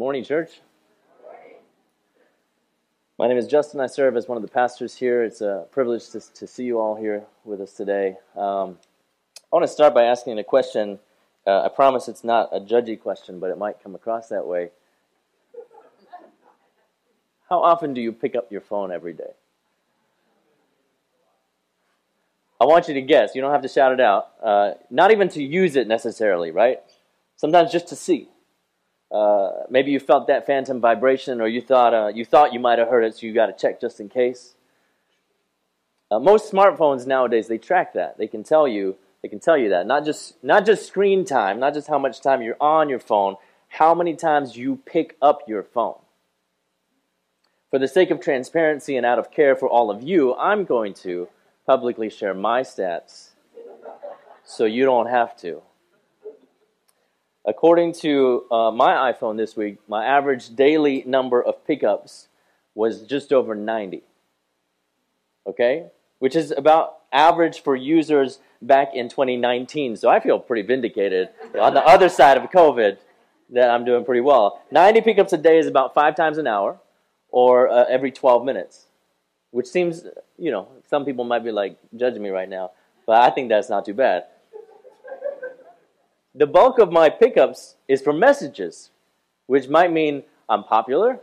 [0.00, 0.62] morning, church.
[3.18, 3.80] My name is Justin.
[3.80, 5.22] I serve as one of the pastors here.
[5.22, 8.16] It's a privilege to, to see you all here with us today.
[8.34, 8.78] Um,
[9.52, 11.00] I want to start by asking a question.
[11.46, 14.70] Uh, I promise it's not a judgy question, but it might come across that way.
[17.50, 19.34] How often do you pick up your phone every day?
[22.58, 23.34] I want you to guess.
[23.34, 24.30] You don't have to shout it out.
[24.42, 26.80] Uh, not even to use it necessarily, right?
[27.36, 28.30] Sometimes just to see.
[29.10, 32.78] Uh, maybe you felt that phantom vibration, or you thought uh, you thought you might
[32.78, 34.54] have heard it, so you got to check just in case.
[36.10, 38.18] Uh, most smartphones nowadays they track that.
[38.18, 41.58] They can tell you they can tell you that not just not just screen time,
[41.58, 43.36] not just how much time you're on your phone,
[43.68, 45.98] how many times you pick up your phone.
[47.70, 50.94] For the sake of transparency and out of care for all of you, I'm going
[50.94, 51.28] to
[51.66, 53.30] publicly share my stats
[54.44, 55.62] so you don't have to.
[57.46, 62.28] According to uh, my iPhone this week, my average daily number of pickups
[62.74, 64.02] was just over 90.
[65.46, 65.86] Okay?
[66.18, 69.96] Which is about average for users back in 2019.
[69.96, 72.98] So I feel pretty vindicated on the other side of COVID
[73.50, 74.62] that I'm doing pretty well.
[74.70, 76.78] 90 pickups a day is about five times an hour
[77.30, 78.86] or uh, every 12 minutes,
[79.50, 80.04] which seems,
[80.36, 82.72] you know, some people might be like judging me right now,
[83.06, 84.24] but I think that's not too bad
[86.40, 88.88] the bulk of my pickups is for messages,
[89.46, 91.20] which might mean I'm popular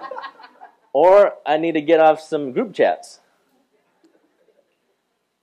[0.94, 3.20] or I need to get off some group chats.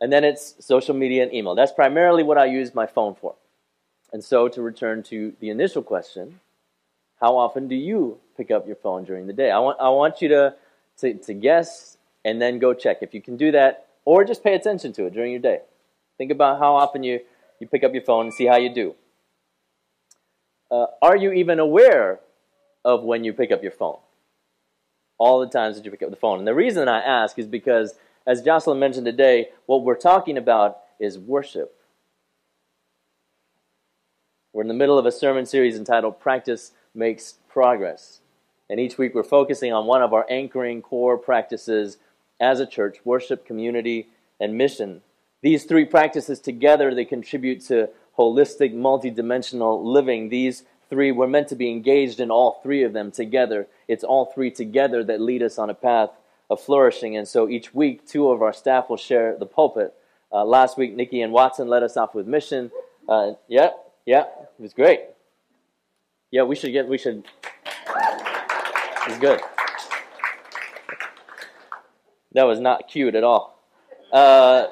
[0.02, 1.54] And then it's social media and email.
[1.54, 3.36] That's primarily what I use my phone for.
[4.12, 6.40] And so, to return to the initial question,
[7.22, 9.52] how often do you pick up your phone during the day?
[9.52, 10.56] I want, I want you to,
[11.02, 12.98] to, to guess and then go check.
[13.02, 15.60] If you can do that, or just pay attention to it during your day.
[16.18, 17.20] Think about how often you
[17.60, 18.96] you pick up your phone and see how you do.
[20.70, 22.20] Uh, are you even aware
[22.84, 23.98] of when you pick up your phone?
[25.18, 26.40] All the times that you pick up the phone.
[26.40, 27.96] And the reason I ask is because,
[28.28, 31.76] as Jocelyn mentioned today, what we're talking about is worship.
[34.52, 38.22] We're in the middle of a sermon series entitled Practice Makes Progress.
[38.70, 41.98] And each week we're focusing on one of our anchoring core practices
[42.40, 44.08] as a church worship, community,
[44.40, 45.02] and mission.
[45.46, 50.30] These three practices together, they contribute to holistic, multidimensional living.
[50.30, 53.68] These three, we're meant to be engaged in all three of them together.
[53.88, 56.10] It's all three together that lead us on a path
[56.50, 57.16] of flourishing.
[57.16, 59.94] And so each week, two of our staff will share the pulpit.
[60.32, 62.72] Uh, last week, Nikki and Watson led us off with mission.
[63.08, 63.70] Uh, yeah,
[64.08, 65.02] yeah, it was great.
[66.32, 67.24] Yeah, we should get, we should.
[69.06, 69.42] It's good.
[72.32, 73.62] That was not cute at all.
[74.12, 74.70] Uh,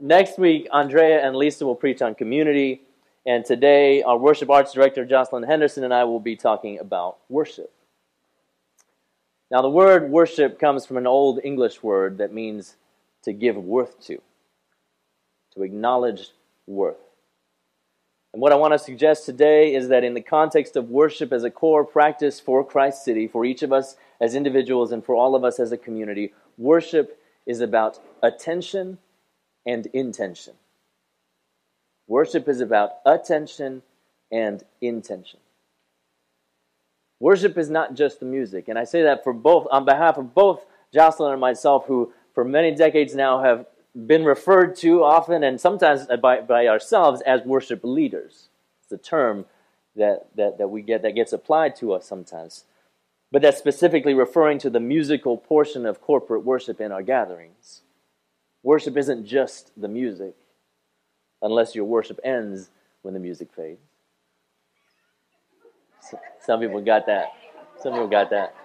[0.00, 2.82] Next week, Andrea and Lisa will preach on community.
[3.24, 7.72] And today, our worship arts director, Jocelyn Henderson, and I will be talking about worship.
[9.50, 12.76] Now, the word worship comes from an old English word that means
[13.22, 14.20] to give worth to,
[15.54, 16.30] to acknowledge
[16.66, 16.98] worth.
[18.32, 21.42] And what I want to suggest today is that in the context of worship as
[21.42, 25.34] a core practice for Christ City, for each of us as individuals and for all
[25.34, 28.98] of us as a community, worship is about attention
[29.66, 30.54] and intention.
[32.06, 33.82] Worship is about attention
[34.30, 35.40] and intention.
[37.18, 40.34] Worship is not just the music, and I say that for both on behalf of
[40.34, 43.66] both Jocelyn and myself, who for many decades now have
[44.06, 48.48] been referred to often and sometimes by, by ourselves as worship leaders.
[48.82, 49.46] It's a term
[49.96, 52.64] that, that, that we get that gets applied to us sometimes.
[53.32, 57.80] But that's specifically referring to the musical portion of corporate worship in our gatherings.
[58.66, 60.34] Worship isn't just the music,
[61.40, 62.68] unless your worship ends
[63.02, 63.78] when the music fades.
[66.40, 67.28] Some people got that.
[67.80, 68.56] Some people got that.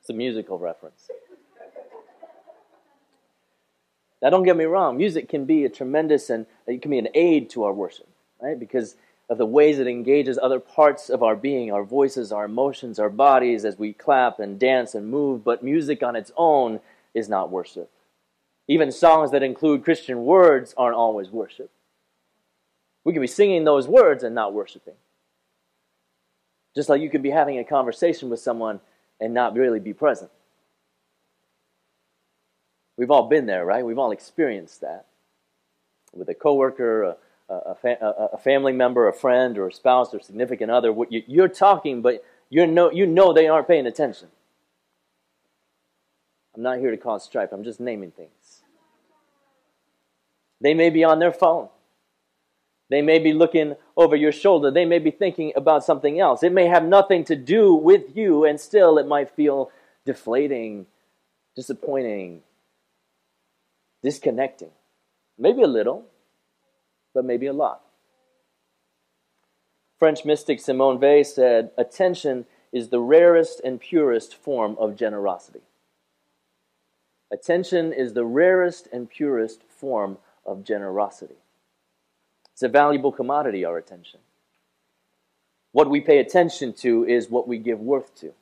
[0.00, 1.10] It's a musical reference.
[4.22, 7.08] Now, don't get me wrong, music can be a tremendous and it can be an
[7.12, 8.08] aid to our worship,
[8.40, 8.58] right?
[8.58, 8.96] Because
[9.28, 13.10] of the ways it engages other parts of our being, our voices, our emotions, our
[13.10, 15.44] bodies as we clap and dance and move.
[15.44, 16.80] But music on its own
[17.12, 17.90] is not worship.
[18.68, 21.70] Even songs that include Christian words aren't always worship.
[23.04, 24.94] We could be singing those words and not worshiping.
[26.74, 28.80] Just like you could be having a conversation with someone
[29.20, 30.30] and not really be present.
[32.96, 33.84] We've all been there, right?
[33.84, 35.06] We've all experienced that.
[36.14, 37.16] With a coworker, a,
[37.48, 42.02] a, a, a family member, a friend, or a spouse, or significant other, you're talking,
[42.02, 44.28] but you know, you know they aren't paying attention.
[46.54, 48.30] I'm not here to cause strife, I'm just naming things.
[50.62, 51.68] They may be on their phone.
[52.88, 54.70] They may be looking over your shoulder.
[54.70, 56.42] They may be thinking about something else.
[56.42, 59.70] It may have nothing to do with you, and still it might feel
[60.06, 60.86] deflating,
[61.56, 62.42] disappointing,
[64.02, 64.70] disconnecting.
[65.38, 66.04] Maybe a little,
[67.14, 67.80] but maybe a lot.
[69.98, 75.62] French mystic Simone Weil said, Attention is the rarest and purest form of generosity.
[77.32, 81.36] Attention is the rarest and purest form of generosity.
[82.52, 84.20] It's a valuable commodity, our attention.
[85.72, 88.32] What we pay attention to is what we give worth to.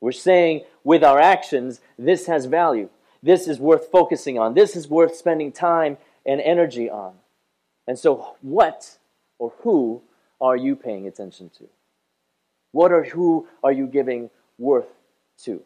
[0.00, 2.88] We're saying with our actions, this has value.
[3.22, 4.54] This is worth focusing on.
[4.54, 7.14] This is worth spending time and energy on.
[7.86, 8.98] And so, what
[9.38, 10.02] or who
[10.40, 11.64] are you paying attention to?
[12.70, 14.88] What or who are you giving worth
[15.44, 15.62] to?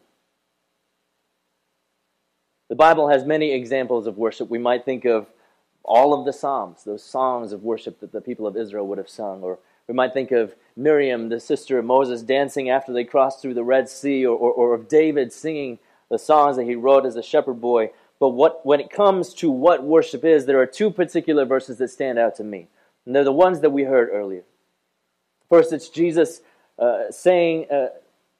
[2.73, 4.49] The Bible has many examples of worship.
[4.49, 5.27] We might think of
[5.83, 9.07] all of the Psalms, those songs of worship that the people of Israel would have
[9.07, 9.43] sung.
[9.43, 13.53] Or we might think of Miriam, the sister of Moses, dancing after they crossed through
[13.53, 15.77] the Red Sea, or, or, or of David singing
[16.09, 17.91] the songs that he wrote as a shepherd boy.
[18.19, 21.89] But what, when it comes to what worship is, there are two particular verses that
[21.89, 22.69] stand out to me.
[23.05, 24.45] And they're the ones that we heard earlier.
[25.47, 26.41] First, it's Jesus
[26.79, 27.89] uh, saying uh,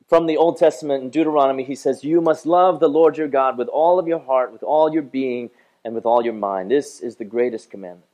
[0.07, 3.57] from the Old Testament in Deuteronomy, he says, You must love the Lord your God
[3.57, 5.49] with all of your heart, with all your being,
[5.83, 6.71] and with all your mind.
[6.71, 8.09] This is the greatest commandment.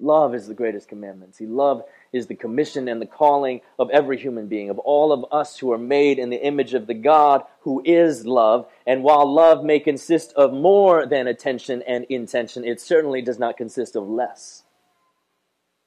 [0.00, 1.34] Love is the greatest commandment.
[1.34, 1.82] See, love
[2.12, 5.72] is the commission and the calling of every human being, of all of us who
[5.72, 8.68] are made in the image of the God who is love.
[8.86, 13.56] And while love may consist of more than attention and intention, it certainly does not
[13.56, 14.62] consist of less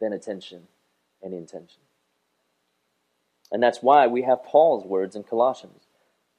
[0.01, 0.67] than attention
[1.23, 1.81] and intention.
[3.51, 5.83] And that's why we have Paul's words in Colossians,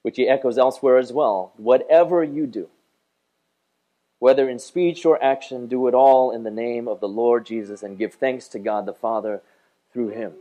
[0.02, 1.52] which he echoes elsewhere as well.
[1.56, 2.68] Whatever you do,
[4.18, 7.82] whether in speech or action, do it all in the name of the Lord Jesus
[7.82, 9.42] and give thanks to God the Father
[9.92, 10.32] through him.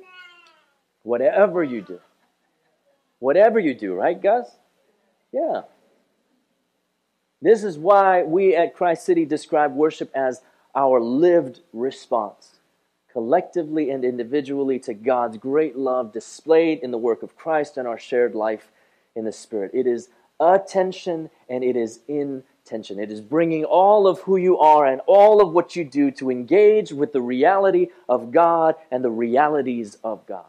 [1.03, 1.99] Whatever you do.
[3.19, 4.49] Whatever you do, right, Gus?
[5.31, 5.63] Yeah.
[7.41, 10.41] This is why we at Christ City describe worship as
[10.75, 12.59] our lived response,
[13.11, 17.99] collectively and individually, to God's great love displayed in the work of Christ and our
[17.99, 18.71] shared life
[19.15, 19.71] in the Spirit.
[19.73, 20.09] It is
[20.39, 22.99] attention and it is intention.
[22.99, 26.31] It is bringing all of who you are and all of what you do to
[26.31, 30.45] engage with the reality of God and the realities of God.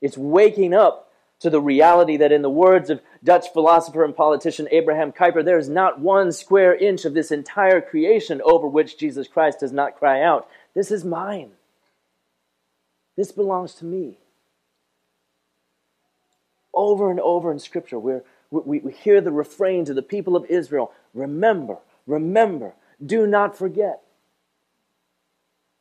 [0.00, 4.68] It's waking up to the reality that, in the words of Dutch philosopher and politician
[4.70, 9.28] Abraham Kuyper, there is not one square inch of this entire creation over which Jesus
[9.28, 11.50] Christ does not cry out, This is mine.
[13.16, 14.18] This belongs to me.
[16.74, 20.44] Over and over in Scripture, we're we, we hear the refrain to the people of
[20.46, 22.74] Israel remember, remember,
[23.04, 24.02] do not forget.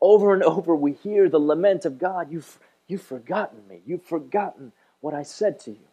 [0.01, 4.71] Over and over, we hear the lament of God you've, you've forgotten me, you've forgotten
[5.01, 5.87] what I said to you.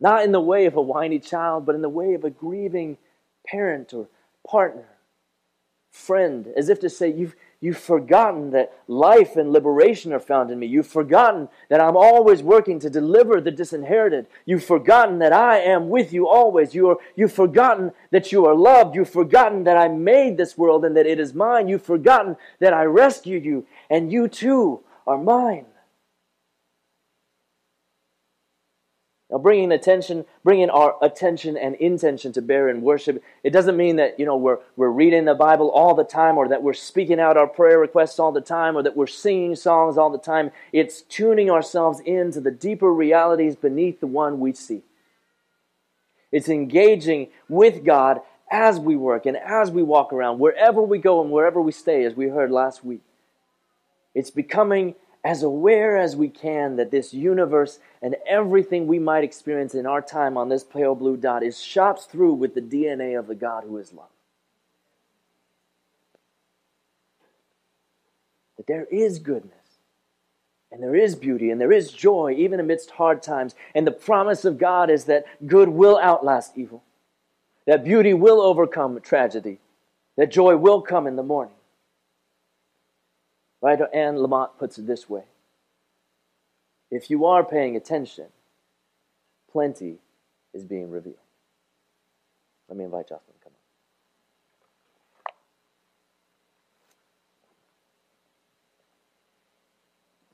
[0.00, 2.98] Not in the way of a whiny child, but in the way of a grieving
[3.46, 4.08] parent or
[4.46, 4.88] partner,
[5.92, 10.58] friend, as if to say, You've, You've forgotten that life and liberation are found in
[10.58, 10.66] me.
[10.66, 14.26] You've forgotten that I'm always working to deliver the disinherited.
[14.44, 16.74] You've forgotten that I am with you always.
[16.74, 18.94] You are, you've forgotten that you are loved.
[18.94, 21.66] You've forgotten that I made this world and that it is mine.
[21.66, 25.64] You've forgotten that I rescued you and you too are mine.
[29.34, 33.96] Now, bringing attention, bringing our attention and intention to bear in worship, it doesn't mean
[33.96, 37.18] that you know we're we're reading the Bible all the time, or that we're speaking
[37.18, 40.52] out our prayer requests all the time, or that we're singing songs all the time.
[40.72, 44.82] It's tuning ourselves into the deeper realities beneath the one we see.
[46.30, 48.20] It's engaging with God
[48.52, 52.04] as we work and as we walk around, wherever we go and wherever we stay,
[52.04, 53.00] as we heard last week.
[54.14, 59.74] It's becoming as aware as we can that this universe and everything we might experience
[59.74, 63.26] in our time on this pale blue dot is shot through with the DNA of
[63.26, 64.08] the God who is love.
[68.58, 69.54] That there is goodness,
[70.70, 73.54] and there is beauty, and there is joy, even amidst hard times.
[73.74, 76.82] And the promise of God is that good will outlast evil,
[77.66, 79.58] that beauty will overcome tragedy,
[80.18, 81.54] that joy will come in the morning.
[83.64, 85.24] Writer Anne Lamott puts it this way
[86.90, 88.26] If you are paying attention,
[89.50, 89.96] plenty
[90.52, 91.16] is being revealed.
[92.68, 93.52] Let me invite Jocelyn to come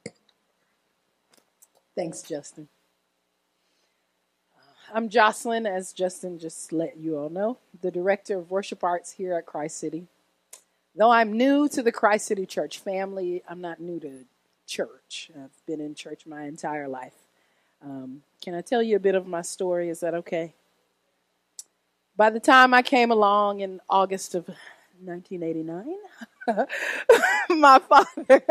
[0.07, 0.13] on.
[1.95, 2.69] Thanks, Justin.
[4.57, 4.61] Uh,
[4.93, 9.35] I'm Jocelyn, as Justin just let you all know, the Director of Worship Arts here
[9.35, 10.09] at Christ City.
[10.97, 14.25] Though I'm new to the Christ City Church family, I'm not new to
[14.66, 15.30] church.
[15.37, 17.14] I've been in church my entire life.
[17.82, 19.88] Um, can I tell you a bit of my story?
[19.88, 20.52] Is that okay?
[22.16, 24.49] By the time I came along in August of
[25.02, 25.97] 1989,
[27.61, 28.42] my father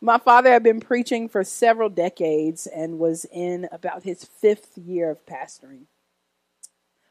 [0.00, 5.10] my father had been preaching for several decades and was in about his fifth year
[5.10, 5.82] of pastoring.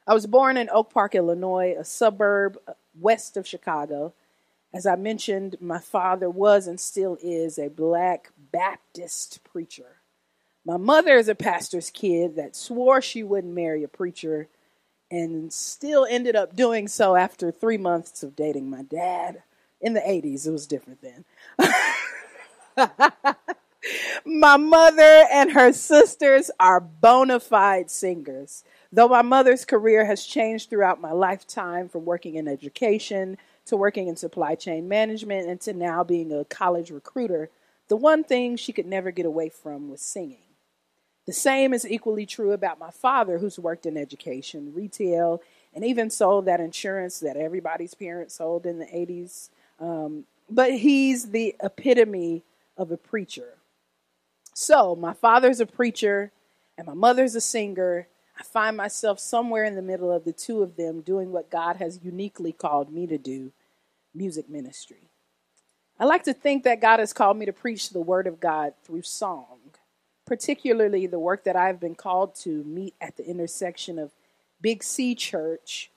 [0.07, 2.57] I was born in Oak Park, Illinois, a suburb
[3.00, 4.13] west of Chicago.
[4.74, 9.98] As I mentioned, my father was and still is a black Baptist preacher.
[10.64, 14.48] My mother is a pastor's kid that swore she wouldn't marry a preacher
[15.10, 19.42] and still ended up doing so after three months of dating my dad.
[19.82, 21.26] In the 80s, it was different then.
[24.26, 28.64] my mother and her sisters are bona fide singers.
[28.92, 33.38] Though my mother's career has changed throughout my lifetime from working in education
[33.70, 37.50] to working in supply chain management and to now being a college recruiter,
[37.88, 40.44] the one thing she could never get away from was singing.
[41.26, 45.42] The same is equally true about my father, who's worked in education, retail,
[45.74, 49.50] and even sold that insurance that everybody's parents sold in the 80s.
[49.80, 52.44] Um, but he's the epitome
[52.78, 53.58] of a preacher.
[54.56, 56.32] So, my father's a preacher
[56.78, 58.08] and my mother's a singer.
[58.40, 61.76] I find myself somewhere in the middle of the two of them doing what God
[61.76, 63.52] has uniquely called me to do
[64.13, 65.10] music ministry.
[66.00, 68.74] I like to think that God has called me to preach the word of God
[68.84, 69.58] through song,
[70.25, 74.12] particularly the work that I've been called to meet at the intersection of
[74.62, 75.92] Big C Church,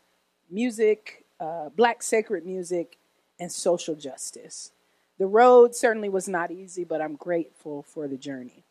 [0.50, 2.98] music, uh, black sacred music,
[3.38, 4.72] and social justice.
[5.18, 8.64] The road certainly was not easy, but I'm grateful for the journey.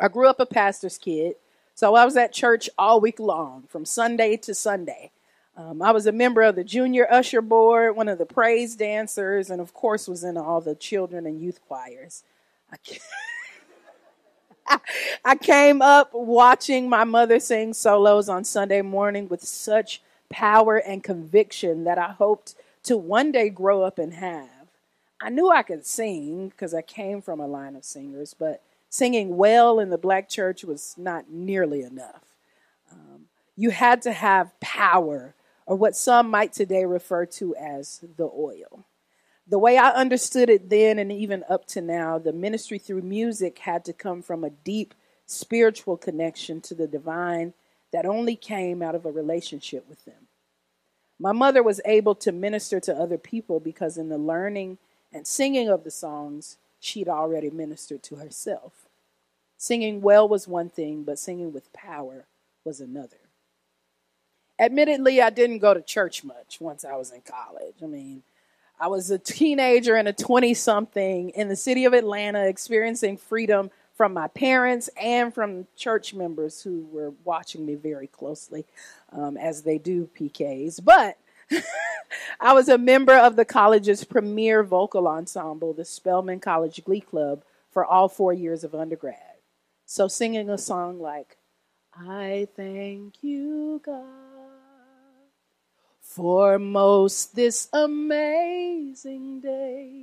[0.00, 1.34] I grew up a pastor's kid,
[1.74, 5.10] so I was at church all week long, from Sunday to Sunday.
[5.58, 9.50] Um, I was a member of the junior usher board, one of the praise dancers,
[9.50, 12.22] and of course was in all the children and youth choirs.
[12.72, 12.76] I,
[15.24, 20.00] I came up watching my mother sing solos on Sunday morning with such
[20.30, 24.48] power and conviction that I hoped to one day grow up and have.
[25.20, 29.36] I knew I could sing because I came from a line of singers, but singing
[29.36, 32.22] well in the black church was not nearly enough.
[32.92, 33.22] Um,
[33.56, 35.34] you had to have power,
[35.68, 38.86] or what some might today refer to as the oil.
[39.46, 43.58] The way I understood it then and even up to now, the ministry through music
[43.58, 44.94] had to come from a deep
[45.26, 47.52] spiritual connection to the divine
[47.92, 50.28] that only came out of a relationship with them.
[51.18, 54.78] My mother was able to minister to other people because in the learning
[55.12, 58.88] and singing of the songs, she'd already ministered to herself.
[59.58, 62.24] Singing well was one thing, but singing with power
[62.64, 63.27] was another.
[64.58, 67.76] Admittedly, I didn't go to church much once I was in college.
[67.82, 68.22] I mean,
[68.80, 73.70] I was a teenager and a 20 something in the city of Atlanta experiencing freedom
[73.98, 78.64] from my parents and from church members who were watching me very closely,
[79.12, 80.82] um, as they do PKs.
[80.82, 81.18] But
[82.40, 87.42] I was a member of the college's premier vocal ensemble, the Spelman College Glee Club,
[87.72, 89.16] for all four years of undergrad.
[89.84, 91.36] So, singing a song like,
[91.92, 94.04] I thank you, God,
[96.18, 100.02] for most this amazing day.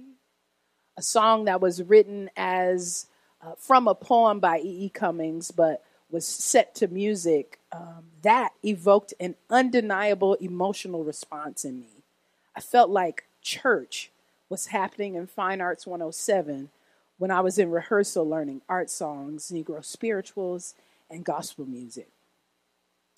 [0.95, 3.07] A song that was written as
[3.41, 4.85] uh, from a poem by E.
[4.85, 4.89] E.
[4.89, 12.05] Cummings, but was set to music, um, that evoked an undeniable emotional response in me.
[12.55, 14.09] I felt like church
[14.47, 16.69] was happening in Fine Arts 107
[17.17, 20.75] when I was in rehearsal learning art songs, Negro spirituals,
[21.09, 22.07] and gospel music.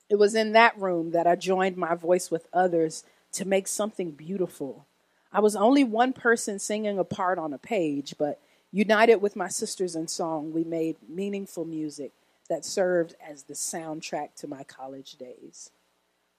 [0.09, 4.11] It was in that room that I joined my voice with others to make something
[4.11, 4.85] beautiful.
[5.31, 8.39] I was only one person singing a part on a page, but
[8.71, 12.11] United with my sisters in song, we made meaningful music
[12.49, 15.71] that served as the soundtrack to my college days.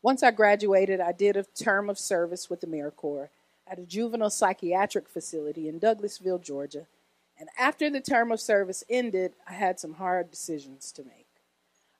[0.02, 3.28] Once I graduated, I did a term of service with the AmeriCorps
[3.66, 6.86] at a juvenile psychiatric facility in Douglasville, Georgia.
[7.38, 11.27] And after the term of service ended, I had some hard decisions to make.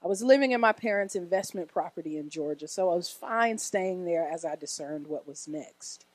[0.09, 4.07] I was living in my parents' investment property in Georgia, so I was fine staying
[4.07, 6.07] there as I discerned what was next.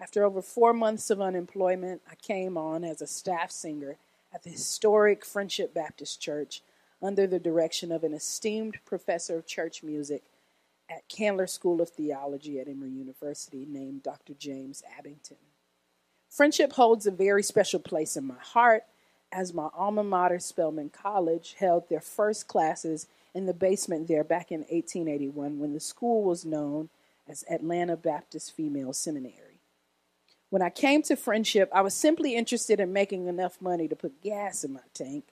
[0.00, 3.98] After over four months of unemployment, I came on as a staff singer
[4.32, 6.62] at the historic Friendship Baptist Church
[7.02, 10.22] under the direction of an esteemed professor of church music
[10.88, 14.32] at Candler School of Theology at Emory University named Dr.
[14.32, 15.36] James Abbington.
[16.30, 18.84] Friendship holds a very special place in my heart
[19.30, 24.50] as my alma mater, Spelman College, held their first classes in the basement there back
[24.50, 26.88] in 1881 when the school was known
[27.28, 29.60] as Atlanta Baptist Female Seminary.
[30.50, 34.22] When I came to friendship, I was simply interested in making enough money to put
[34.22, 35.24] gas in my tank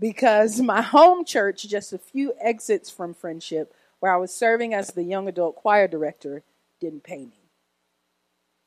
[0.00, 4.88] because my home church, just a few exits from friendship, where I was serving as
[4.88, 6.42] the young adult choir director,
[6.80, 7.50] didn't pay me.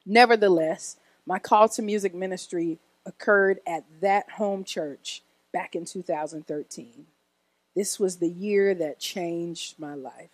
[0.06, 7.08] Nevertheless, my call to music ministry occurred at that home church back in 2013.
[7.76, 10.30] This was the year that changed my life.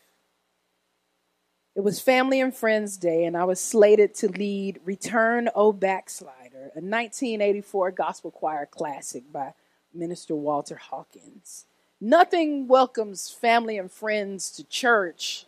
[1.75, 6.71] It was Family and Friends Day, and I was slated to lead Return O Backslider,
[6.75, 9.53] a 1984 gospel choir classic by
[9.93, 11.65] Minister Walter Hawkins.
[12.00, 15.45] Nothing welcomes family and friends to church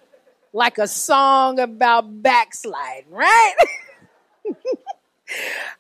[0.54, 3.56] like a song about backsliding, right?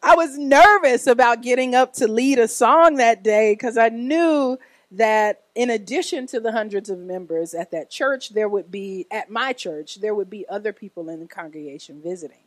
[0.03, 4.57] I was nervous about getting up to lead a song that day because I knew
[4.93, 9.29] that in addition to the hundreds of members at that church, there would be, at
[9.29, 12.37] my church, there would be other people in the congregation visiting.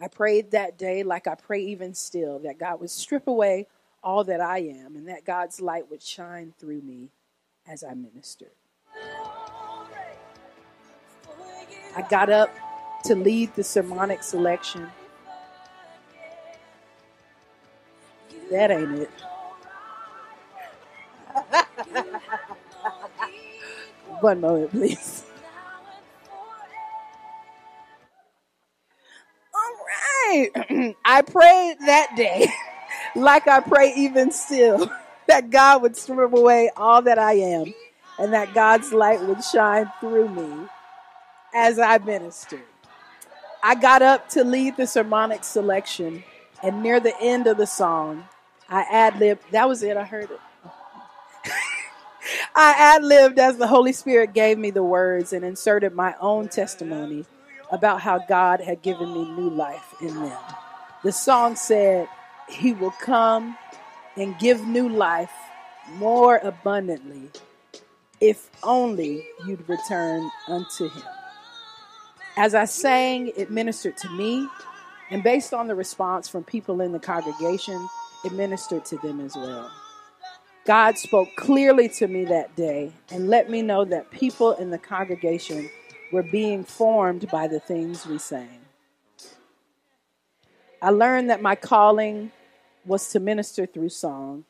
[0.00, 3.66] I prayed that day, like I pray even still, that God would strip away
[4.02, 7.10] all that I am and that God's light would shine through me
[7.66, 8.50] as I ministered.
[11.96, 12.54] I got up
[13.04, 14.88] to lead the sermonic selection.
[18.50, 19.10] That ain't it.
[24.20, 25.24] One moment, please.
[29.54, 30.96] All right.
[31.04, 32.48] I prayed that day,
[33.16, 34.90] like I pray even still,
[35.28, 37.74] that God would strip away all that I am
[38.18, 40.66] and that God's light would shine through me
[41.54, 42.62] as I ministered.
[43.62, 46.24] I got up to lead the sermonic selection,
[46.62, 48.24] and near the end of the song,
[48.68, 49.42] I ad libbed.
[49.52, 49.96] That was it.
[49.96, 50.40] I heard it.
[52.60, 56.48] I ad libbed as the Holy Spirit gave me the words and inserted my own
[56.48, 57.24] testimony
[57.70, 60.36] about how God had given me new life in them.
[61.04, 62.08] The song said,
[62.48, 63.56] He will come
[64.16, 65.30] and give new life
[65.98, 67.30] more abundantly
[68.20, 71.04] if only you'd return unto Him.
[72.36, 74.48] As I sang, it ministered to me,
[75.12, 77.86] and based on the response from people in the congregation,
[78.24, 79.70] it ministered to them as well.
[80.68, 84.76] God spoke clearly to me that day and let me know that people in the
[84.76, 85.70] congregation
[86.12, 88.60] were being formed by the things we sang.
[90.82, 92.32] I learned that my calling
[92.84, 94.44] was to minister through song.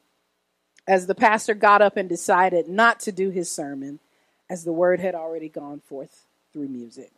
[0.88, 4.00] As the pastor got up and decided not to do his sermon,
[4.50, 7.12] as the word had already gone forth through music.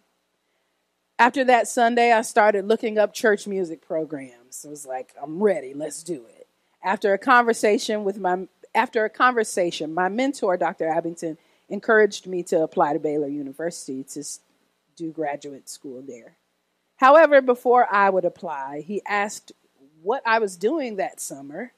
[1.19, 4.63] After that Sunday, I started looking up church music programs.
[4.67, 6.49] I was like, I'm ready, let's do it.
[6.83, 10.87] After a conversation with my after a conversation, my mentor, Dr.
[10.87, 11.37] Abbington,
[11.69, 14.25] encouraged me to apply to Baylor University to
[14.97, 16.37] do graduate school there.
[16.97, 19.53] However, before I would apply, he asked
[20.03, 21.73] what I was doing that summer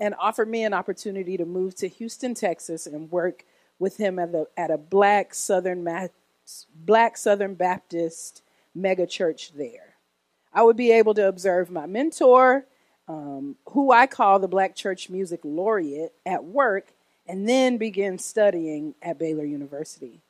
[0.00, 3.44] and offered me an opportunity to move to Houston, Texas, and work
[3.78, 5.86] with him at, the, at a black Southern,
[6.74, 8.42] black Southern Baptist
[8.76, 9.94] megachurch there.
[10.52, 12.66] I would be able to observe my mentor
[13.08, 16.92] um, who I call the Black Church Music Laureate, at work
[17.28, 20.20] and then begin studying at Baylor University.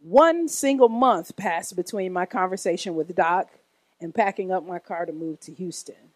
[0.00, 3.50] One single month passed between my conversation with Doc
[4.00, 6.10] and packing up my car to move to Houston.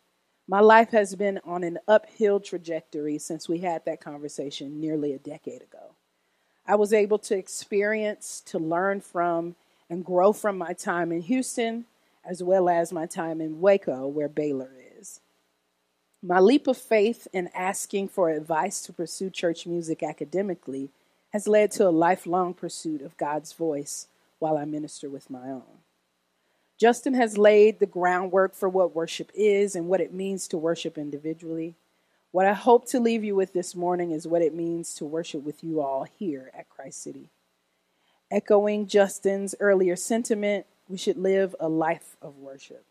[0.48, 5.18] My life has been on an uphill trajectory since we had that conversation nearly a
[5.18, 5.94] decade ago.
[6.66, 9.54] I was able to experience, to learn from,
[9.90, 11.84] and grow from my time in Houston,
[12.24, 14.83] as well as my time in Waco, where Baylor is.
[16.26, 20.88] My leap of faith in asking for advice to pursue church music academically
[21.34, 24.06] has led to a lifelong pursuit of God's voice
[24.38, 25.82] while I minister with my own.
[26.80, 30.96] Justin has laid the groundwork for what worship is and what it means to worship
[30.96, 31.74] individually.
[32.32, 35.44] What I hope to leave you with this morning is what it means to worship
[35.44, 37.28] with you all here at Christ City.
[38.30, 42.86] Echoing Justin's earlier sentiment, we should live a life of worship.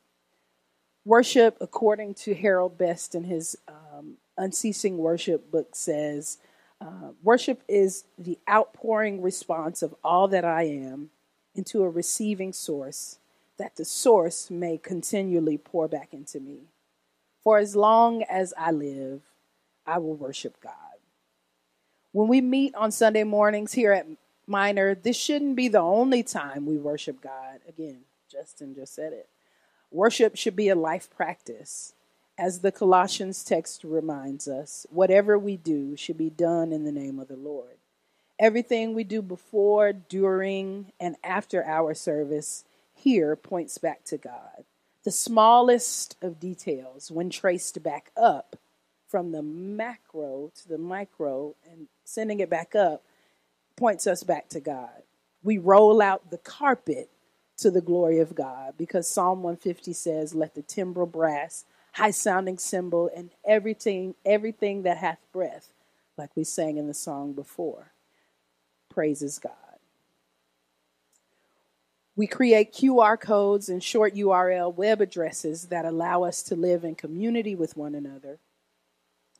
[1.06, 6.38] Worship, according to Harold Best in his um, Unceasing Worship book, says
[6.80, 11.10] uh, worship is the outpouring response of all that I am
[11.56, 13.20] into a receiving source,
[13.58, 16.60] that the source may continually pour back into me.
[17.44, 19.22] For as long as I live,
[19.86, 20.74] I will worship God.
[22.14, 24.08] When we meet on Sunday mornings here at
[24.48, 27.60] Minor, this shouldn't be the only time we worship God.
[27.68, 29.28] Again, Justin just said it.
[29.94, 31.94] Worship should be a life practice.
[32.36, 37.20] As the Colossians text reminds us, whatever we do should be done in the name
[37.20, 37.78] of the Lord.
[38.40, 44.66] Everything we do before, during, and after our service here points back to God.
[45.04, 48.56] The smallest of details, when traced back up
[49.08, 53.04] from the macro to the micro and sending it back up,
[53.76, 55.04] points us back to God.
[55.44, 57.12] We roll out the carpet
[57.58, 62.58] to the glory of God because Psalm 150 says, Let the timbrel brass, high sounding
[62.58, 65.74] cymbal, and everything, everything that hath breath,
[66.18, 67.92] like we sang in the song before,
[68.90, 69.52] praises God.
[72.16, 76.94] We create QR codes and short URL web addresses that allow us to live in
[76.94, 78.38] community with one another,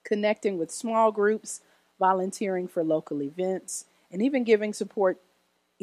[0.04, 1.62] connecting with small groups,
[2.00, 5.20] volunteering for local events, and even giving support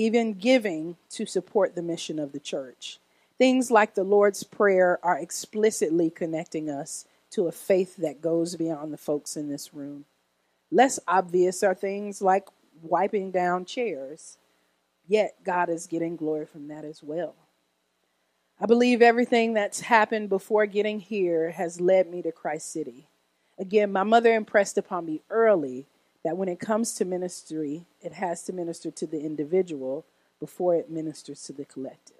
[0.00, 2.98] even giving to support the mission of the church.
[3.36, 8.94] Things like the Lord's Prayer are explicitly connecting us to a faith that goes beyond
[8.94, 10.06] the folks in this room.
[10.70, 12.48] Less obvious are things like
[12.80, 14.38] wiping down chairs,
[15.06, 17.34] yet God is getting glory from that as well.
[18.58, 23.06] I believe everything that's happened before getting here has led me to Christ City.
[23.58, 25.84] Again, my mother impressed upon me early
[26.24, 30.04] that when it comes to ministry, it has to minister to the individual
[30.38, 32.16] before it ministers to the collective.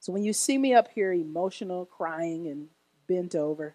[0.00, 2.68] So when you see me up here emotional, crying, and
[3.06, 3.74] bent over,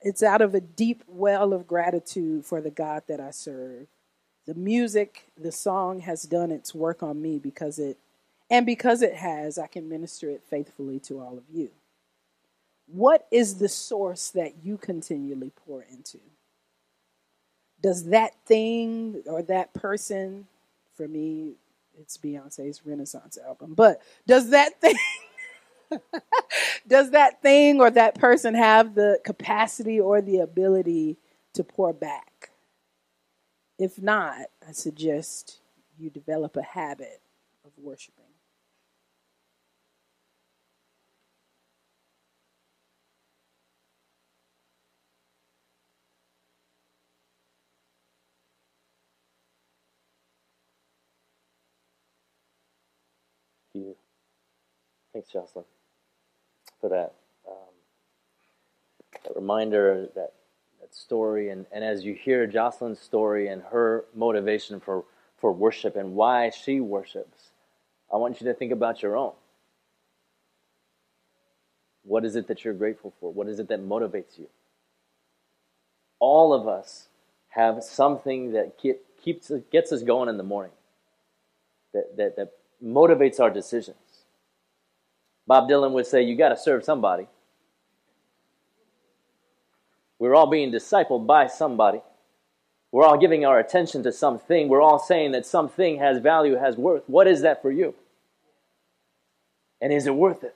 [0.00, 3.86] it's out of a deep well of gratitude for the God that I serve.
[4.46, 7.98] The music, the song has done its work on me because it,
[8.50, 11.70] and because it has, I can minister it faithfully to all of you.
[12.86, 16.18] What is the source that you continually pour into?
[17.84, 20.48] Does that thing or that person,
[20.96, 21.54] for me,
[22.00, 24.96] it's Beyonce's Renaissance album, but does that thing,
[26.88, 31.18] does that thing or that person have the capacity or the ability
[31.54, 32.50] to pour back?
[33.78, 35.58] If not, I suggest
[35.98, 37.20] you develop a habit
[37.64, 38.24] of worshiping.
[53.74, 53.96] you.
[55.14, 55.64] Thanks, Jocelyn,
[56.80, 57.14] for that,
[57.48, 57.54] um,
[59.22, 60.32] that reminder, that,
[60.80, 61.50] that story.
[61.50, 65.04] And, and as you hear Jocelyn's story and her motivation for,
[65.38, 67.50] for worship and why she worships,
[68.12, 69.34] I want you to think about your own.
[72.02, 73.32] What is it that you're grateful for?
[73.32, 74.48] What is it that motivates you?
[76.18, 77.06] All of us
[77.50, 78.78] have something that
[79.22, 80.72] keeps gets us going in the morning.
[81.92, 82.52] That, that, that
[82.84, 83.96] motivates our decisions.
[85.46, 87.26] Bob Dylan would say, You got to serve somebody.
[90.18, 92.00] We're all being discipled by somebody.
[92.92, 94.68] We're all giving our attention to something.
[94.68, 97.02] We're all saying that something has value, has worth.
[97.08, 97.94] What is that for you?
[99.80, 100.54] And is it worth it?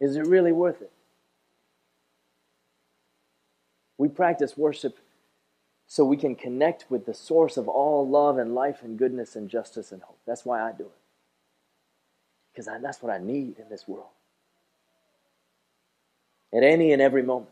[0.00, 0.90] Is it really worth it?
[3.96, 4.98] We practice worship
[5.86, 9.48] so we can connect with the source of all love and life and goodness and
[9.48, 10.18] justice and hope.
[10.26, 10.99] That's why I do it
[12.52, 14.08] because that's what I need in this world.
[16.52, 17.50] At any and every moment,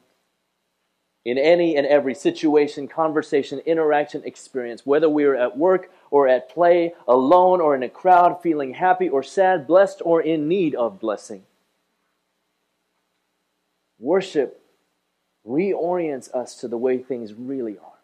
[1.25, 6.49] in any and every situation, conversation, interaction, experience, whether we are at work or at
[6.49, 10.99] play, alone or in a crowd, feeling happy or sad, blessed or in need of
[10.99, 11.45] blessing.
[13.99, 14.63] Worship
[15.47, 17.99] reorients us to the way things really are,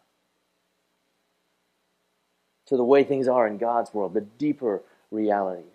[2.67, 5.74] to the way things are in God's world, the deeper realities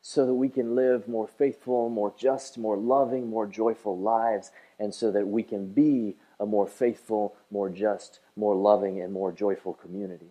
[0.00, 4.94] so that we can live more faithful, more just, more loving, more joyful lives, and
[4.94, 9.74] so that we can be a more faithful, more just, more loving, and more joyful
[9.74, 10.30] community.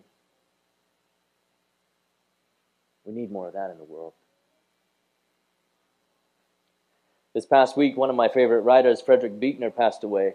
[3.04, 4.14] We need more of that in the world.
[7.34, 10.34] This past week, one of my favorite writers, Frederick Buechner, passed away.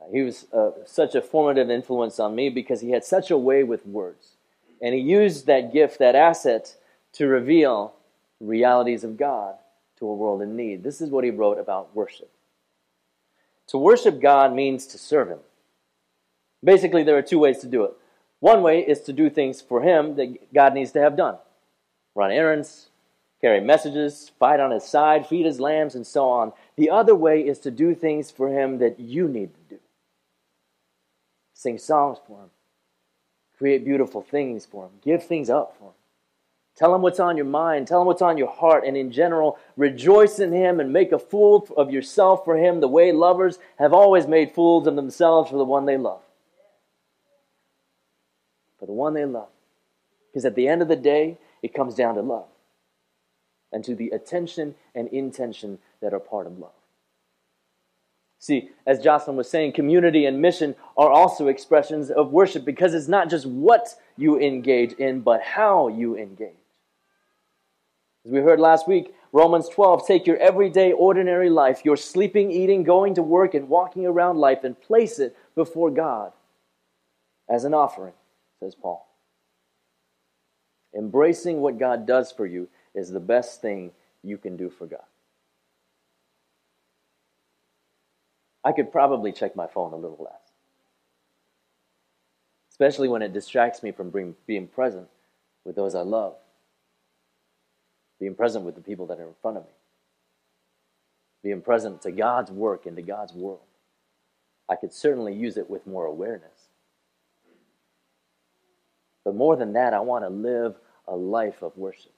[0.00, 3.36] Uh, he was uh, such a formative influence on me because he had such a
[3.36, 4.36] way with words.
[4.80, 6.76] And he used that gift, that asset,
[7.14, 7.94] to reveal
[8.40, 9.54] realities of God
[9.98, 10.82] to a world in need.
[10.82, 12.30] This is what he wrote about worship.
[13.70, 15.38] To worship God means to serve Him.
[16.62, 17.92] Basically, there are two ways to do it.
[18.40, 21.38] One way is to do things for Him that God needs to have done
[22.16, 22.88] run errands,
[23.40, 26.52] carry messages, fight on His side, feed His lambs, and so on.
[26.76, 29.80] The other way is to do things for Him that you need to do.
[31.54, 32.50] Sing songs for Him,
[33.56, 35.99] create beautiful things for Him, give things up for Him.
[36.80, 37.86] Tell him what's on your mind.
[37.86, 38.86] Tell him what's on your heart.
[38.86, 42.88] And in general, rejoice in him and make a fool of yourself for him the
[42.88, 46.22] way lovers have always made fools of themselves for the one they love.
[48.78, 49.50] For the one they love.
[50.32, 52.46] Because at the end of the day, it comes down to love
[53.70, 56.70] and to the attention and intention that are part of love.
[58.38, 63.06] See, as Jocelyn was saying, community and mission are also expressions of worship because it's
[63.06, 66.54] not just what you engage in, but how you engage.
[68.24, 72.82] As we heard last week, Romans 12 take your everyday, ordinary life, your sleeping, eating,
[72.82, 76.32] going to work, and walking around life, and place it before God
[77.48, 78.12] as an offering,
[78.60, 79.06] says Paul.
[80.96, 85.04] Embracing what God does for you is the best thing you can do for God.
[88.64, 90.40] I could probably check my phone a little less.
[92.70, 95.08] Especially when it distracts me from being, present
[95.64, 96.36] with those I love,
[98.20, 99.72] being present with the people that are in front of me,
[101.42, 103.60] being present to God's work and to God's world.
[104.68, 106.68] I could certainly use it with more awareness.
[109.24, 110.76] But more than that, I want to live
[111.08, 112.12] a life of worship.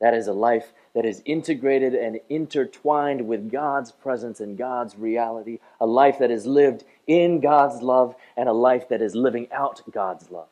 [0.00, 5.58] That is a life that is integrated and intertwined with God's presence and God's reality,
[5.80, 9.82] a life that is lived in God's love, and a life that is living out
[9.90, 10.48] God's love.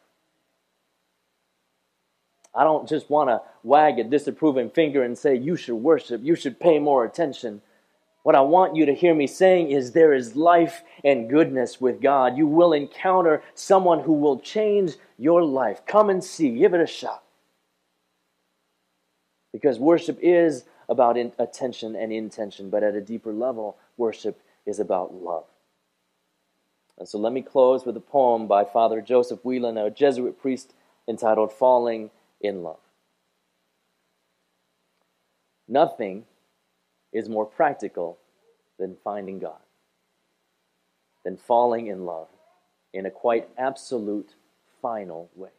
[2.57, 6.35] I don't just want to wag a disapproving finger and say, you should worship, you
[6.35, 7.61] should pay more attention.
[8.23, 12.01] What I want you to hear me saying is there is life and goodness with
[12.01, 12.37] God.
[12.37, 15.85] You will encounter someone who will change your life.
[15.87, 17.23] Come and see, give it a shot.
[19.53, 25.15] Because worship is about attention and intention, but at a deeper level, worship is about
[25.15, 25.45] love.
[26.99, 30.73] And so let me close with a poem by Father Joseph Whelan, a Jesuit priest,
[31.07, 32.11] entitled Falling
[32.47, 32.79] in Love.
[35.69, 36.25] Nothing
[37.13, 38.19] is more practical
[38.79, 39.61] than finding God,
[41.25, 42.29] than falling in love
[42.93, 44.35] in a quite absolute,
[44.81, 45.51] final way.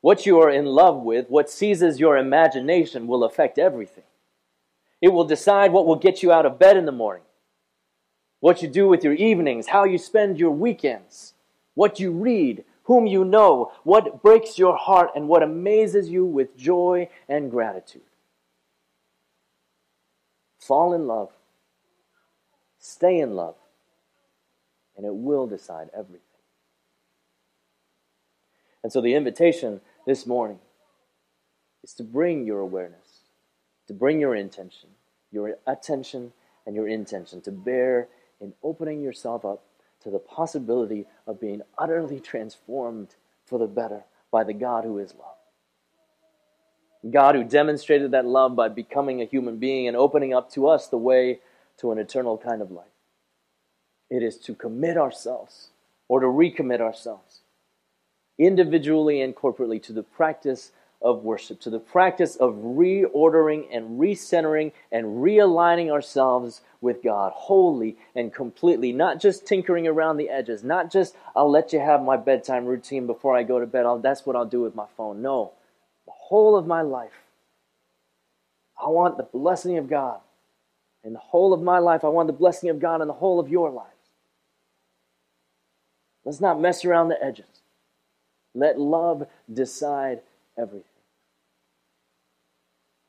[0.00, 4.04] What you are in love with, what seizes your imagination, will affect everything.
[5.02, 7.24] It will decide what will get you out of bed in the morning,
[8.40, 11.34] what you do with your evenings, how you spend your weekends,
[11.74, 16.56] what you read, whom you know, what breaks your heart, and what amazes you with
[16.56, 18.02] joy and gratitude.
[20.58, 21.30] Fall in love,
[22.78, 23.56] stay in love,
[24.96, 26.20] and it will decide everything.
[28.82, 30.60] And so the invitation this morning
[31.82, 33.22] is to bring your awareness,
[33.88, 34.90] to bring your intention,
[35.32, 36.32] your attention,
[36.66, 38.08] and your intention to bear
[38.40, 39.64] in opening yourself up
[40.06, 45.12] to the possibility of being utterly transformed for the better by the God who is
[45.14, 45.34] love.
[47.10, 50.86] God who demonstrated that love by becoming a human being and opening up to us
[50.86, 51.40] the way
[51.78, 52.86] to an eternal kind of life.
[54.08, 55.70] It is to commit ourselves
[56.06, 57.40] or to recommit ourselves
[58.38, 60.70] individually and corporately to the practice
[61.02, 67.96] of worship, to the practice of reordering and recentering and realigning ourselves with God wholly
[68.14, 72.16] and completely, not just tinkering around the edges, not just I'll let you have my
[72.16, 75.20] bedtime routine before I go to bed, I'll, that's what I'll do with my phone.
[75.20, 75.52] No,
[76.06, 77.12] the whole of my life.
[78.80, 80.20] I want the blessing of God.
[81.04, 83.38] In the whole of my life, I want the blessing of God in the whole
[83.38, 83.90] of your lives.
[86.24, 87.46] Let's not mess around the edges.
[88.54, 90.20] Let love decide
[90.58, 90.82] everything.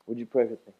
[0.07, 0.73] Would you pray with me?